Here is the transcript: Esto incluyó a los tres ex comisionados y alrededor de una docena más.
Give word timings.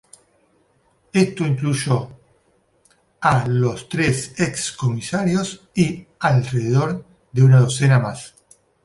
Esto 1.13 1.45
incluyó 1.45 2.09
a 3.19 3.47
los 3.47 3.87
tres 3.87 4.33
ex 4.39 4.71
comisionados 4.71 5.69
y 5.75 6.07
alrededor 6.17 7.05
de 7.31 7.43
una 7.43 7.59
docena 7.59 7.99
más. 7.99 8.33